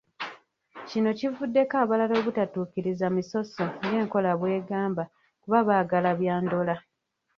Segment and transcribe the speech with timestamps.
[0.87, 5.03] Kino kivuddeko abalala obutatuukiriza misoso ng’enkola bw’egamba
[5.41, 6.75] kuba baagala bya ndola.